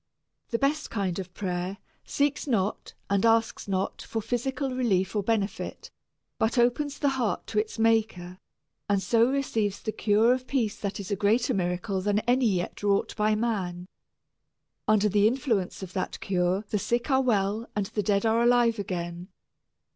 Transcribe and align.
The 0.49 0.57
best 0.57 0.89
kind 0.89 1.19
of 1.19 1.31
prayer 1.35 1.77
seeks 2.03 2.47
not 2.47 2.95
and 3.07 3.23
asks 3.23 3.67
not 3.67 4.01
for 4.01 4.19
physical 4.19 4.71
relief 4.73 5.15
or 5.15 5.21
benefit, 5.21 5.91
but 6.39 6.57
opens 6.57 6.97
the 6.97 7.09
heart 7.09 7.45
to 7.45 7.59
its 7.59 7.77
maker, 7.77 8.39
and 8.89 8.99
so 8.99 9.29
receives 9.29 9.79
the 9.79 9.91
cure 9.91 10.33
of 10.33 10.47
peace 10.47 10.75
that 10.79 10.99
is 10.99 11.11
a 11.11 11.15
greater 11.15 11.53
miracle 11.53 12.01
than 12.01 12.17
any 12.21 12.47
yet 12.47 12.81
wrought 12.81 13.15
by 13.15 13.35
man. 13.35 13.87
Under 14.87 15.07
the 15.07 15.27
influence 15.27 15.83
of 15.83 15.93
that 15.93 16.19
cure 16.19 16.65
the 16.71 16.79
sick 16.79 17.11
are 17.11 17.21
well 17.21 17.67
and 17.75 17.85
the 17.85 18.01
dead 18.01 18.25
are 18.25 18.41
alive 18.41 18.79
again. 18.79 19.27